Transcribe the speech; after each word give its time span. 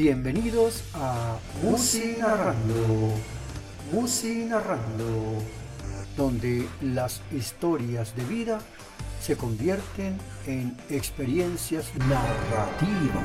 Bienvenidos 0.00 0.84
a 0.94 1.40
Musi 1.60 2.14
Narrando, 2.20 3.14
Musi 3.90 4.44
Narrando, 4.44 5.42
donde 6.16 6.68
las 6.82 7.20
historias 7.32 8.14
de 8.14 8.22
vida 8.26 8.60
se 9.20 9.36
convierten 9.36 10.16
en 10.46 10.76
experiencias 10.88 11.92
narrativas. 11.96 13.24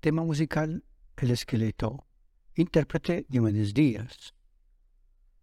Tema 0.00 0.22
musical 0.24 0.82
El 1.18 1.30
esqueleto. 1.30 2.06
Intérprete 2.54 3.26
Diomedes 3.28 3.74
Díaz. 3.74 4.32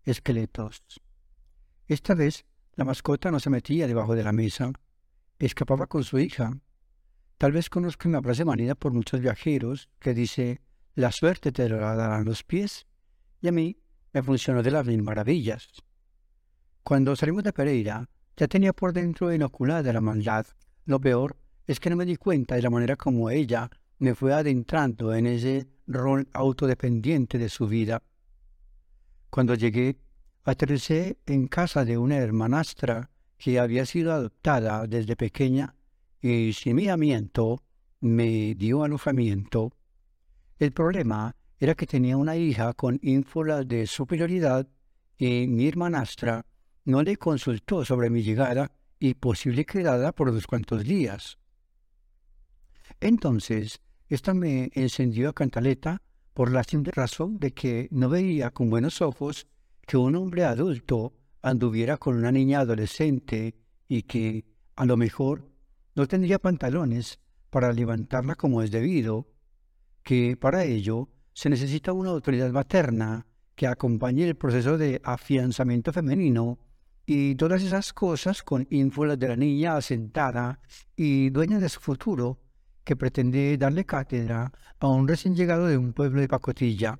Esqueletos. 0.03 0.81
Esta 1.87 2.15
vez 2.15 2.45
la 2.75 2.83
mascota 2.83 3.31
no 3.31 3.39
se 3.39 3.49
metía 3.49 3.87
debajo 3.87 4.15
de 4.15 4.23
la 4.23 4.33
mesa, 4.33 4.71
escapaba 5.39 5.87
con 5.87 6.03
su 6.03 6.19
hija. 6.19 6.59
Tal 7.37 7.53
vez 7.53 7.69
conozcan 7.69 8.11
la 8.11 8.21
frase 8.21 8.43
manida 8.43 8.75
por 8.75 8.91
muchos 8.91 9.21
viajeros 9.21 9.89
que 9.99 10.13
dice 10.13 10.61
la 10.95 11.11
suerte 11.11 11.51
te 11.51 11.69
la 11.69 11.95
darán 11.95 12.25
los 12.25 12.43
pies, 12.43 12.87
y 13.39 13.47
a 13.47 13.51
mí 13.51 13.77
me 14.13 14.23
funcionó 14.23 14.63
de 14.63 14.71
las 14.71 14.85
mil 14.85 15.01
maravillas. 15.03 15.67
Cuando 16.83 17.15
salimos 17.15 17.43
de 17.43 17.53
Pereira, 17.53 18.09
ya 18.35 18.47
tenía 18.47 18.73
por 18.73 18.93
dentro 18.93 19.31
inoculada 19.31 19.93
la 19.93 20.01
maldad. 20.01 20.45
Lo 20.85 20.99
peor 20.99 21.37
es 21.67 21.79
que 21.79 21.89
no 21.89 21.95
me 21.95 22.05
di 22.05 22.15
cuenta 22.15 22.55
de 22.55 22.63
la 22.63 22.69
manera 22.69 22.95
como 22.95 23.29
ella 23.29 23.69
me 23.99 24.15
fue 24.15 24.33
adentrando 24.33 25.13
en 25.13 25.27
ese 25.27 25.67
rol 25.85 26.27
autodependiente 26.33 27.37
de 27.37 27.49
su 27.49 27.67
vida. 27.67 28.01
Cuando 29.29 29.53
llegué 29.53 29.99
Aterricé 30.47 31.17
en 31.25 31.49
casa 31.49 31.83
de 31.83 31.97
una 31.97 32.15
hermanastra 32.15 33.11
que 33.37 33.59
había 33.59 33.85
sido 33.85 34.13
adoptada 34.13 34.87
desde 34.87 35.17
pequeña 35.17 35.75
y 36.21 36.53
sin 36.53 36.77
miramiento 36.77 37.65
me 37.99 38.55
dio 38.55 38.81
alojamiento. 38.85 39.73
El 40.57 40.71
problema 40.71 41.35
era 41.59 41.75
que 41.75 41.85
tenía 41.85 42.15
una 42.15 42.37
hija 42.37 42.71
con 42.71 42.97
ínfulas 43.01 43.67
de 43.67 43.87
superioridad 43.87 44.65
y 45.17 45.47
mi 45.47 45.67
hermanastra 45.67 46.45
no 46.85 47.03
le 47.03 47.17
consultó 47.17 47.83
sobre 47.83 48.09
mi 48.09 48.23
llegada 48.23 48.71
y 48.99 49.15
posible 49.15 49.65
quedada 49.65 50.13
por 50.13 50.29
unos 50.29 50.47
cuantos 50.47 50.85
días. 50.85 51.39
Entonces, 53.01 53.81
esta 54.07 54.33
me 54.33 54.71
encendió 54.75 55.27
a 55.27 55.33
cantaleta 55.33 56.01
por 56.33 56.53
la 56.53 56.63
simple 56.63 56.93
razón 56.95 57.37
de 57.37 57.51
que 57.51 57.89
no 57.91 58.07
veía 58.07 58.51
con 58.51 58.69
buenos 58.69 59.01
ojos 59.01 59.45
que 59.87 59.95
un 59.95 60.15
hombre 60.17 60.43
adulto 60.43 61.13
anduviera 61.41 61.95
con 61.95 62.17
una 62.17 62.31
niña 62.31 62.59
adolescente 62.59 63.55
y 63.87 64.03
que, 64.03 64.45
a 64.75 64.85
lo 64.85 64.97
mejor, 64.97 65.49
no 65.95 66.07
tendría 66.07 66.39
pantalones 66.39 67.19
para 67.49 67.71
levantarla 67.71 68.35
como 68.35 68.61
es 68.61 68.69
debido, 68.69 69.29
que 70.03 70.35
para 70.35 70.65
ello 70.65 71.09
se 71.33 71.49
necesita 71.49 71.93
una 71.93 72.09
autoridad 72.09 72.51
materna 72.51 73.25
que 73.55 73.65
acompañe 73.65 74.27
el 74.27 74.35
proceso 74.35 74.77
de 74.77 74.99
afianzamiento 75.05 75.93
femenino 75.93 76.59
y 77.05 77.35
todas 77.35 77.63
esas 77.63 77.93
cosas 77.93 78.43
con 78.43 78.67
ínfulas 78.69 79.17
de 79.17 79.29
la 79.29 79.37
niña 79.37 79.77
asentada 79.77 80.59
y 80.97 81.29
dueña 81.29 81.59
de 81.59 81.69
su 81.69 81.79
futuro, 81.79 82.41
que 82.83 82.97
pretende 82.97 83.57
darle 83.57 83.85
cátedra 83.85 84.51
a 84.79 84.87
un 84.89 85.07
recién 85.07 85.33
llegado 85.33 85.67
de 85.67 85.77
un 85.77 85.93
pueblo 85.93 86.19
de 86.19 86.27
pacotilla. 86.27 86.99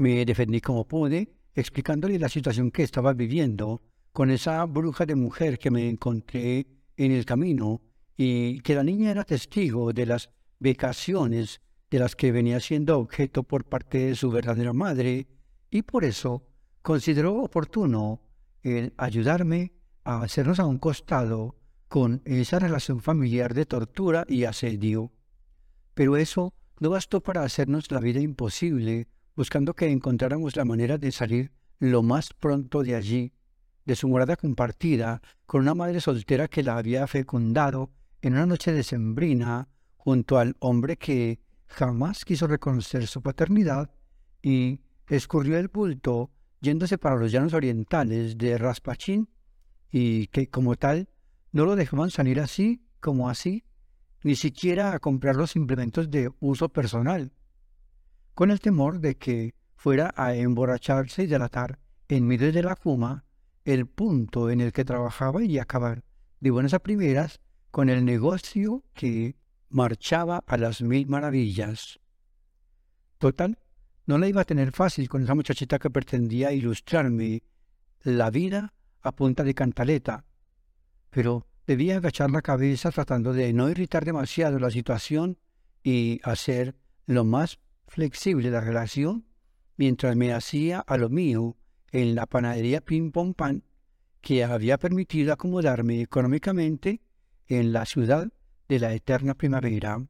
Me 0.00 0.24
defendí 0.24 0.62
como 0.62 0.88
pude, 0.88 1.30
explicándole 1.54 2.18
la 2.18 2.30
situación 2.30 2.70
que 2.70 2.84
estaba 2.84 3.12
viviendo 3.12 3.82
con 4.12 4.30
esa 4.30 4.64
bruja 4.64 5.04
de 5.04 5.14
mujer 5.14 5.58
que 5.58 5.70
me 5.70 5.90
encontré 5.90 6.66
en 6.96 7.12
el 7.12 7.26
camino 7.26 7.82
y 8.16 8.60
que 8.60 8.74
la 8.74 8.82
niña 8.82 9.10
era 9.10 9.24
testigo 9.24 9.92
de 9.92 10.06
las 10.06 10.30
vecaciones 10.58 11.60
de 11.90 11.98
las 11.98 12.16
que 12.16 12.32
venía 12.32 12.60
siendo 12.60 12.98
objeto 12.98 13.42
por 13.42 13.66
parte 13.66 13.98
de 14.06 14.14
su 14.14 14.30
verdadera 14.30 14.72
madre 14.72 15.26
y 15.70 15.82
por 15.82 16.04
eso 16.04 16.46
consideró 16.80 17.34
oportuno 17.34 18.22
el 18.62 18.94
ayudarme 18.96 19.74
a 20.04 20.22
hacernos 20.22 20.60
a 20.60 20.64
un 20.64 20.78
costado 20.78 21.56
con 21.88 22.22
esa 22.24 22.58
relación 22.58 23.02
familiar 23.02 23.52
de 23.52 23.66
tortura 23.66 24.24
y 24.26 24.44
asedio. 24.44 25.12
Pero 25.92 26.16
eso 26.16 26.54
no 26.78 26.88
bastó 26.88 27.20
para 27.20 27.42
hacernos 27.42 27.90
la 27.90 28.00
vida 28.00 28.20
imposible 28.20 29.06
buscando 29.36 29.74
que 29.74 29.90
encontráramos 29.90 30.56
la 30.56 30.64
manera 30.64 30.98
de 30.98 31.12
salir 31.12 31.52
lo 31.78 32.02
más 32.02 32.32
pronto 32.34 32.82
de 32.82 32.94
allí, 32.94 33.32
de 33.84 33.96
su 33.96 34.08
morada 34.08 34.36
compartida 34.36 35.22
con 35.46 35.62
una 35.62 35.74
madre 35.74 36.00
soltera 36.00 36.48
que 36.48 36.62
la 36.62 36.76
había 36.76 37.06
fecundado 37.06 37.90
en 38.22 38.34
una 38.34 38.46
noche 38.46 38.72
decembrina 38.72 39.68
junto 39.96 40.38
al 40.38 40.56
hombre 40.60 40.96
que 40.96 41.40
jamás 41.66 42.24
quiso 42.24 42.46
reconocer 42.46 43.06
su 43.06 43.22
paternidad 43.22 43.90
y 44.42 44.80
escurrió 45.08 45.58
el 45.58 45.68
bulto 45.68 46.30
yéndose 46.60 46.98
para 46.98 47.16
los 47.16 47.32
llanos 47.32 47.54
orientales 47.54 48.36
de 48.36 48.58
Raspachín 48.58 49.28
y 49.90 50.26
que 50.28 50.48
como 50.48 50.76
tal 50.76 51.08
no 51.52 51.64
lo 51.64 51.76
dejaban 51.76 52.10
salir 52.10 52.40
así 52.40 52.82
como 53.00 53.28
así, 53.28 53.64
ni 54.22 54.36
siquiera 54.36 54.92
a 54.92 54.98
comprar 54.98 55.36
los 55.36 55.56
implementos 55.56 56.10
de 56.10 56.30
uso 56.38 56.68
personal 56.68 57.32
con 58.40 58.50
el 58.50 58.58
temor 58.58 59.00
de 59.00 59.18
que 59.18 59.54
fuera 59.76 60.14
a 60.16 60.34
emborracharse 60.34 61.24
y 61.24 61.26
delatar 61.26 61.78
en 62.08 62.26
medio 62.26 62.50
de 62.50 62.62
la 62.62 62.74
fuma 62.74 63.26
el 63.66 63.86
punto 63.86 64.48
en 64.48 64.62
el 64.62 64.72
que 64.72 64.86
trabajaba 64.86 65.44
y 65.44 65.58
acabar 65.58 66.04
de 66.40 66.50
buenas 66.50 66.72
a 66.72 66.78
primeras 66.78 67.42
con 67.70 67.90
el 67.90 68.02
negocio 68.02 68.82
que 68.94 69.36
marchaba 69.68 70.42
a 70.46 70.56
las 70.56 70.80
mil 70.80 71.06
maravillas. 71.06 72.00
Total, 73.18 73.58
no 74.06 74.16
la 74.16 74.26
iba 74.26 74.40
a 74.40 74.46
tener 74.46 74.72
fácil 74.72 75.06
con 75.10 75.22
esa 75.22 75.34
muchachita 75.34 75.78
que 75.78 75.90
pretendía 75.90 76.50
ilustrarme 76.50 77.42
la 78.04 78.30
vida 78.30 78.72
a 79.02 79.12
punta 79.12 79.44
de 79.44 79.52
cantaleta, 79.52 80.24
pero 81.10 81.46
debía 81.66 81.98
agachar 81.98 82.30
la 82.30 82.40
cabeza 82.40 82.90
tratando 82.90 83.34
de 83.34 83.52
no 83.52 83.68
irritar 83.68 84.06
demasiado 84.06 84.58
la 84.58 84.70
situación 84.70 85.36
y 85.82 86.22
hacer 86.24 86.74
lo 87.04 87.24
más 87.24 87.58
flexible 87.90 88.52
la 88.52 88.60
relación 88.60 89.26
mientras 89.76 90.14
me 90.14 90.32
hacía 90.32 90.78
a 90.78 90.96
lo 90.96 91.08
mío 91.08 91.56
en 91.90 92.14
la 92.14 92.26
panadería 92.26 92.80
Pim 92.80 93.10
Pom 93.10 93.34
Pan 93.34 93.64
que 94.20 94.44
había 94.44 94.78
permitido 94.78 95.32
acomodarme 95.32 96.00
económicamente 96.00 97.00
en 97.48 97.72
la 97.72 97.84
ciudad 97.84 98.28
de 98.68 98.78
la 98.78 98.94
eterna 98.94 99.34
primavera. 99.34 100.06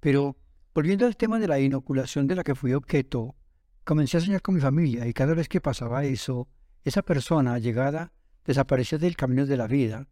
Pero, 0.00 0.38
volviendo 0.74 1.06
al 1.06 1.16
tema 1.16 1.38
de 1.38 1.46
la 1.46 1.60
inoculación 1.60 2.26
de 2.26 2.34
la 2.34 2.42
que 2.42 2.56
fui 2.56 2.72
objeto, 2.72 3.36
comencé 3.84 4.16
a 4.16 4.20
soñar 4.20 4.42
con 4.42 4.56
mi 4.56 4.60
familia 4.60 5.06
y 5.06 5.12
cada 5.12 5.34
vez 5.34 5.48
que 5.48 5.60
pasaba 5.60 6.04
eso, 6.04 6.48
esa 6.82 7.02
persona 7.02 7.60
llegada 7.60 8.12
desaparecía 8.44 8.98
del 8.98 9.14
camino 9.14 9.46
de 9.46 9.56
la 9.56 9.68
vida. 9.68 10.08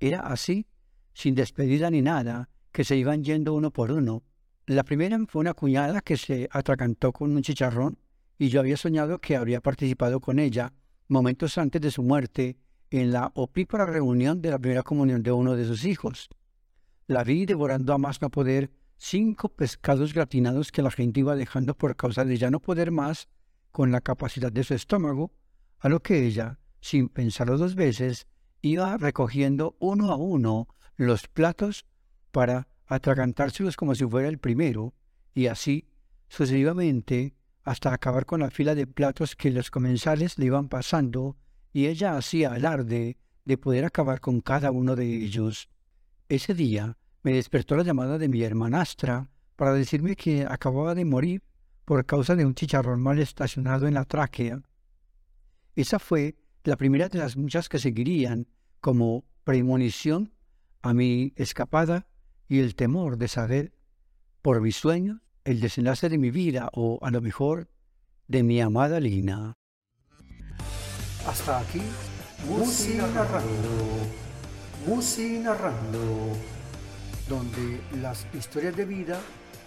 Era 0.00 0.20
así, 0.20 0.66
sin 1.12 1.36
despedida 1.36 1.90
ni 1.90 2.02
nada, 2.02 2.48
que 2.72 2.82
se 2.82 2.96
iban 2.96 3.22
yendo 3.22 3.54
uno 3.54 3.70
por 3.70 3.92
uno, 3.92 4.24
la 4.66 4.82
primera 4.82 5.18
fue 5.28 5.40
una 5.40 5.54
cuñada 5.54 6.00
que 6.00 6.16
se 6.16 6.48
atracantó 6.50 7.12
con 7.12 7.36
un 7.36 7.42
chicharrón 7.42 7.98
y 8.38 8.48
yo 8.48 8.60
había 8.60 8.76
soñado 8.76 9.20
que 9.20 9.36
habría 9.36 9.60
participado 9.60 10.20
con 10.20 10.38
ella 10.38 10.72
momentos 11.06 11.58
antes 11.58 11.82
de 11.82 11.90
su 11.90 12.02
muerte 12.02 12.56
en 12.90 13.12
la 13.12 13.30
opípara 13.34 13.84
reunión 13.84 14.40
de 14.40 14.50
la 14.50 14.58
primera 14.58 14.82
comunión 14.82 15.22
de 15.22 15.32
uno 15.32 15.54
de 15.54 15.66
sus 15.66 15.84
hijos. 15.84 16.30
La 17.06 17.24
vi 17.24 17.44
devorando 17.44 17.92
a 17.92 17.98
más 17.98 18.22
no 18.22 18.30
poder 18.30 18.70
cinco 18.96 19.50
pescados 19.50 20.14
gratinados 20.14 20.72
que 20.72 20.80
la 20.82 20.90
gente 20.90 21.20
iba 21.20 21.36
dejando 21.36 21.76
por 21.76 21.94
causa 21.96 22.24
de 22.24 22.38
ya 22.38 22.50
no 22.50 22.60
poder 22.60 22.90
más 22.90 23.28
con 23.70 23.92
la 23.92 24.00
capacidad 24.00 24.50
de 24.50 24.64
su 24.64 24.72
estómago, 24.72 25.32
a 25.78 25.88
lo 25.88 26.00
que 26.00 26.24
ella, 26.24 26.58
sin 26.80 27.08
pensarlo 27.08 27.58
dos 27.58 27.74
veces, 27.74 28.26
iba 28.62 28.96
recogiendo 28.96 29.76
uno 29.78 30.10
a 30.10 30.16
uno 30.16 30.68
los 30.96 31.28
platos 31.28 31.84
para 32.30 32.68
atragantárselos 32.86 33.76
como 33.76 33.94
si 33.94 34.04
fuera 34.04 34.28
el 34.28 34.38
primero, 34.38 34.94
y 35.34 35.46
así 35.46 35.88
sucesivamente 36.28 37.34
hasta 37.62 37.92
acabar 37.92 38.26
con 38.26 38.40
la 38.40 38.50
fila 38.50 38.74
de 38.74 38.86
platos 38.86 39.36
que 39.36 39.50
los 39.50 39.70
comensales 39.70 40.38
le 40.38 40.46
iban 40.46 40.68
pasando, 40.68 41.36
y 41.72 41.86
ella 41.86 42.16
hacía 42.16 42.52
alarde 42.52 43.16
de 43.44 43.58
poder 43.58 43.84
acabar 43.84 44.20
con 44.20 44.40
cada 44.40 44.70
uno 44.70 44.96
de 44.96 45.06
ellos. 45.06 45.68
Ese 46.28 46.54
día 46.54 46.96
me 47.22 47.32
despertó 47.32 47.76
la 47.76 47.82
llamada 47.82 48.18
de 48.18 48.28
mi 48.28 48.42
hermanastra 48.42 49.28
para 49.56 49.72
decirme 49.72 50.16
que 50.16 50.46
acababa 50.48 50.94
de 50.94 51.04
morir 51.04 51.42
por 51.84 52.04
causa 52.06 52.36
de 52.36 52.44
un 52.44 52.54
chicharrón 52.54 53.00
mal 53.00 53.18
estacionado 53.18 53.86
en 53.86 53.94
la 53.94 54.04
tráquea. 54.04 54.62
Esa 55.76 55.98
fue 55.98 56.36
la 56.64 56.76
primera 56.76 57.08
de 57.08 57.18
las 57.18 57.36
muchas 57.36 57.68
que 57.68 57.78
seguirían 57.78 58.46
como 58.80 59.24
premonición 59.44 60.32
a 60.82 60.94
mi 60.94 61.32
escapada 61.36 62.06
y 62.48 62.60
el 62.60 62.74
temor 62.74 63.16
de 63.18 63.28
saber 63.28 63.72
por 64.42 64.60
mis 64.60 64.76
sueños 64.76 65.20
el 65.44 65.60
desenlace 65.60 66.08
de 66.08 66.18
mi 66.18 66.30
vida 66.30 66.70
o 66.72 66.98
a 67.02 67.10
lo 67.10 67.20
mejor 67.20 67.68
de 68.28 68.42
mi 68.42 68.60
amada 68.60 69.00
Lina. 69.00 69.54
Hasta 71.26 71.60
aquí, 71.60 71.82
Musi 72.48 72.94
Narrando. 72.96 73.86
Musi 74.86 75.38
Narrando, 75.38 76.32
donde 77.28 77.80
las 78.00 78.26
historias 78.34 78.76
de 78.76 78.84
vida 78.84 79.20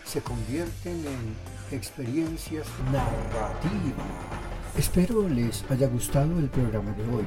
se 0.05 0.21
convierten 0.21 1.03
en 1.05 1.75
experiencias 1.75 2.67
narrativas. 2.91 4.05
Espero 4.77 5.27
les 5.27 5.65
haya 5.69 5.87
gustado 5.87 6.37
el 6.39 6.49
programa 6.49 6.91
de 6.93 7.03
hoy. 7.03 7.25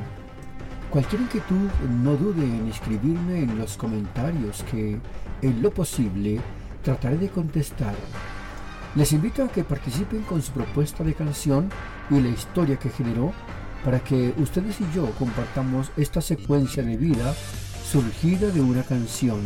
Cualquier 0.91 1.23
inquietud, 1.23 1.71
no 2.03 2.17
dude 2.17 2.43
en 2.43 2.67
escribirme 2.67 3.45
en 3.45 3.57
los 3.57 3.77
comentarios 3.77 4.65
que, 4.69 4.99
en 5.41 5.63
lo 5.63 5.71
posible, 5.73 6.41
trataré 6.83 7.17
de 7.17 7.29
contestar. 7.29 7.95
Les 8.97 9.13
invito 9.13 9.45
a 9.45 9.49
que 9.49 9.63
participen 9.63 10.23
con 10.23 10.43
su 10.43 10.51
propuesta 10.51 11.05
de 11.05 11.15
canción 11.15 11.71
y 12.11 12.19
la 12.19 12.29
historia 12.29 12.77
que 12.77 12.91
generó 12.91 13.33
para 13.85 14.01
que 14.01 14.35
ustedes 14.39 14.81
y 14.81 14.87
yo 14.93 15.09
compartamos 15.13 15.93
esta 15.97 16.21
secuencia 16.21 16.83
de 16.83 16.97
vida 16.97 17.35
surgida 17.89 18.49
de 18.49 18.61
una 18.61 18.83
canción. 18.83 19.41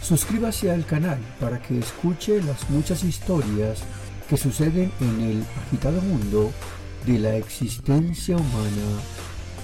Suscríbase 0.00 0.70
al 0.70 0.86
canal 0.86 1.18
para 1.40 1.60
que 1.60 1.76
escuche 1.76 2.40
las 2.40 2.70
muchas 2.70 3.02
historias 3.02 3.82
que 4.28 4.36
suceden 4.36 4.92
en 5.00 5.20
el 5.20 5.44
agitado 5.66 6.00
mundo 6.02 6.52
de 7.04 7.18
la 7.18 7.34
existencia 7.34 8.36
humana. 8.36 9.02